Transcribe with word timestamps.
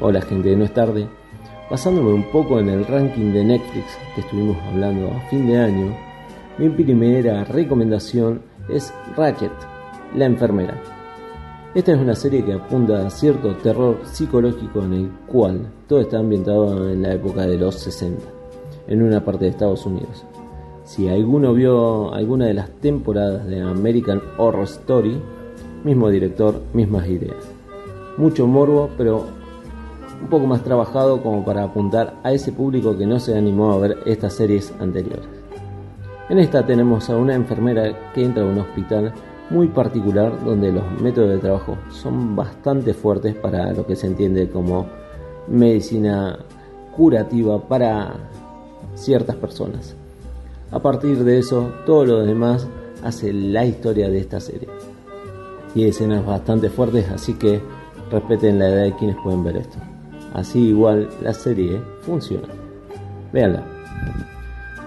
Hola 0.00 0.20
gente 0.22 0.56
No 0.56 0.64
es 0.64 0.74
tarde. 0.74 1.06
Basándome 1.70 2.12
un 2.12 2.24
poco 2.30 2.58
en 2.58 2.68
el 2.68 2.84
ranking 2.86 3.32
de 3.32 3.44
Netflix 3.44 3.98
que 4.14 4.22
estuvimos 4.22 4.56
hablando 4.68 5.08
a 5.08 5.20
fin 5.28 5.46
de 5.46 5.58
año, 5.58 5.96
mi 6.58 6.68
primera 6.68 7.44
recomendación 7.44 8.42
es 8.68 8.92
Ratchet, 9.16 9.52
la 10.16 10.26
enfermera. 10.26 10.80
Esta 11.74 11.92
es 11.92 11.98
una 11.98 12.14
serie 12.14 12.44
que 12.44 12.52
apunta 12.52 13.06
a 13.06 13.10
cierto 13.10 13.54
terror 13.56 14.00
psicológico 14.04 14.82
en 14.82 14.92
el 14.92 15.10
cual 15.26 15.70
todo 15.86 16.00
está 16.00 16.18
ambientado 16.18 16.90
en 16.90 17.02
la 17.02 17.14
época 17.14 17.46
de 17.46 17.56
los 17.56 17.76
60, 17.76 18.22
en 18.88 19.02
una 19.02 19.24
parte 19.24 19.44
de 19.44 19.52
Estados 19.52 19.86
Unidos. 19.86 20.24
Si 20.84 21.08
alguno 21.08 21.54
vio 21.54 22.12
alguna 22.12 22.46
de 22.46 22.54
las 22.54 22.70
temporadas 22.80 23.46
de 23.46 23.62
American 23.62 24.20
Horror 24.36 24.64
Story, 24.64 25.16
mismo 25.84 26.10
director, 26.10 26.60
mismas 26.74 27.08
ideas. 27.08 27.50
Mucho 28.18 28.46
morbo, 28.46 28.90
pero 28.98 29.41
un 30.22 30.28
poco 30.28 30.46
más 30.46 30.62
trabajado 30.62 31.22
como 31.22 31.44
para 31.44 31.64
apuntar 31.64 32.14
a 32.22 32.32
ese 32.32 32.52
público 32.52 32.96
que 32.96 33.06
no 33.06 33.18
se 33.18 33.36
animó 33.36 33.72
a 33.72 33.78
ver 33.78 33.98
estas 34.06 34.34
series 34.34 34.72
anteriores. 34.80 35.26
En 36.28 36.38
esta 36.38 36.64
tenemos 36.64 37.10
a 37.10 37.16
una 37.16 37.34
enfermera 37.34 38.12
que 38.14 38.24
entra 38.24 38.44
a 38.44 38.46
un 38.46 38.58
hospital 38.58 39.12
muy 39.50 39.68
particular 39.68 40.42
donde 40.44 40.72
los 40.72 40.84
métodos 41.00 41.30
de 41.30 41.38
trabajo 41.38 41.76
son 41.90 42.36
bastante 42.36 42.94
fuertes 42.94 43.34
para 43.34 43.72
lo 43.72 43.84
que 43.84 43.96
se 43.96 44.06
entiende 44.06 44.48
como 44.48 44.86
medicina 45.48 46.38
curativa 46.96 47.60
para 47.60 48.14
ciertas 48.94 49.36
personas. 49.36 49.94
A 50.70 50.78
partir 50.78 51.22
de 51.24 51.38
eso, 51.38 51.72
todo 51.84 52.06
lo 52.06 52.24
demás 52.24 52.66
hace 53.02 53.32
la 53.32 53.66
historia 53.66 54.08
de 54.08 54.20
esta 54.20 54.40
serie. 54.40 54.68
Y 55.74 55.84
escenas 55.84 56.24
bastante 56.24 56.70
fuertes, 56.70 57.10
así 57.10 57.34
que 57.34 57.60
respeten 58.10 58.58
la 58.58 58.68
edad 58.68 58.84
de 58.84 58.96
quienes 58.96 59.16
pueden 59.22 59.44
ver 59.44 59.56
esto. 59.56 59.91
Así 60.34 60.68
igual 60.68 61.08
la 61.22 61.34
serie 61.34 61.80
funciona. 62.02 62.48
Véanla. 63.32 63.62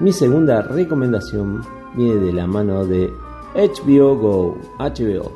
Mi 0.00 0.12
segunda 0.12 0.62
recomendación 0.62 1.62
viene 1.96 2.16
de 2.16 2.32
la 2.32 2.46
mano 2.46 2.84
de 2.84 3.10
HBO 3.54 4.16
Go, 4.16 4.58
HBO. 4.78 5.32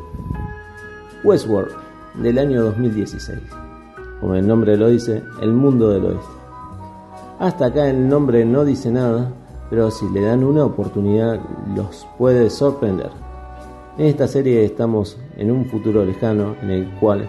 Westworld, 1.25 1.73
del 2.23 2.39
año 2.39 2.65
2016. 2.65 3.39
Como 4.21 4.35
el 4.35 4.47
nombre 4.47 4.77
lo 4.77 4.89
dice, 4.89 5.23
el 5.41 5.53
mundo 5.53 5.91
del 5.91 6.05
oeste. 6.05 6.33
Hasta 7.39 7.67
acá 7.67 7.89
el 7.89 8.09
nombre 8.09 8.45
no 8.45 8.65
dice 8.65 8.91
nada, 8.91 9.33
pero 9.69 9.91
si 9.91 10.09
le 10.11 10.21
dan 10.21 10.45
una 10.45 10.65
oportunidad 10.65 11.41
los 11.75 12.07
puede 12.19 12.51
sorprender. 12.51 13.11
En 13.99 14.07
esta 14.07 14.29
serie 14.29 14.65
estamos 14.65 15.19
en 15.37 15.51
un 15.51 15.65
futuro 15.65 16.05
lejano 16.05 16.55
en 16.63 16.71
el 16.71 16.91
cual 17.01 17.29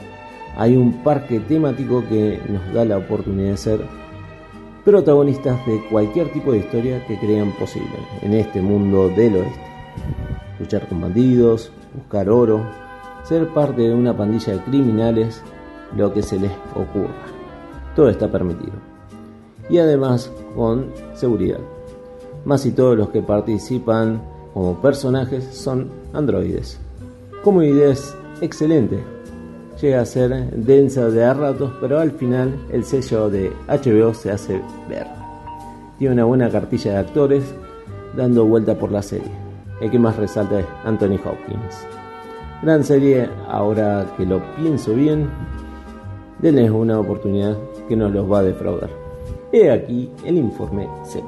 hay 0.56 0.76
un 0.76 1.04
parque 1.04 1.40
temático 1.40 2.04
que 2.08 2.40
nos 2.48 2.74
da 2.74 2.86
la 2.86 2.98
oportunidad 2.98 3.52
de 3.52 3.58
ser 3.58 3.82
protagonistas 4.86 5.66
de 5.66 5.82
cualquier 5.90 6.32
tipo 6.32 6.52
de 6.52 6.60
historia 6.60 7.06
que 7.08 7.18
crean 7.18 7.52
posible 7.54 7.98
en 8.22 8.34
este 8.34 8.62
mundo 8.62 9.10
del 9.10 9.38
oeste. 9.38 9.62
Luchar 10.60 10.88
con 10.88 11.02
bandidos, 11.02 11.72
buscar 11.96 12.30
oro, 12.30 12.64
ser 13.24 13.48
parte 13.50 13.84
de 13.84 13.94
una 13.94 14.16
pandilla 14.16 14.54
de 14.54 14.64
criminales, 14.64 15.42
lo 15.96 16.14
que 16.14 16.22
se 16.22 16.40
les 16.40 16.52
ocurra. 16.76 17.14
Todo 17.96 18.10
está 18.10 18.30
permitido. 18.30 18.74
Y 19.70 19.78
además 19.78 20.32
con 20.56 20.92
seguridad. 21.14 21.60
Más 22.46 22.62
si 22.62 22.72
todos 22.72 22.98
los 22.98 23.10
que 23.10 23.22
participan 23.22 24.22
como 24.54 24.82
personajes 24.82 25.46
son 25.46 25.90
androides. 26.12 26.80
Como 27.44 27.64
idea 27.64 27.92
es 27.92 28.16
excelente, 28.42 29.00
llega 29.84 30.00
a 30.00 30.06
ser 30.06 30.50
densa 30.52 31.10
de 31.10 31.26
a 31.26 31.34
ratos, 31.34 31.74
pero 31.82 32.00
al 32.00 32.12
final 32.12 32.58
el 32.72 32.86
sello 32.86 33.30
de 33.30 33.52
HBO 33.68 34.14
se 34.14 34.32
hace 34.32 34.62
ver. 34.88 35.06
Tiene 36.00 36.14
una 36.14 36.24
buena 36.24 36.50
cartilla 36.50 36.94
de 36.94 36.98
actores 37.00 37.44
dando 38.16 38.46
vuelta 38.46 38.76
por 38.80 38.94
la 38.94 39.02
serie. 39.02 39.32
El 39.82 39.92
que 39.92 40.00
más 40.00 40.16
resalta 40.16 40.62
es 40.62 40.66
Anthony 40.86 41.20
Hopkins. 41.26 41.86
Gran 42.62 42.86
serie, 42.86 43.28
ahora 43.50 44.14
que 44.16 44.26
lo 44.26 44.42
pienso 44.56 44.94
bien, 44.94 45.30
denles 46.40 46.72
una 46.72 46.98
oportunidad 46.98 47.58
que 47.90 47.98
no 47.98 48.08
los 48.08 48.32
va 48.32 48.40
a 48.40 48.44
defraudar. 48.44 48.90
He 49.52 49.70
aquí 49.70 50.10
el 50.24 50.38
informe 50.38 50.88
Z. 51.04 51.26